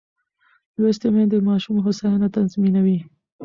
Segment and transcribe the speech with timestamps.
[0.79, 2.97] لوستې میندې د ماشوم هوساینه تضمینوي.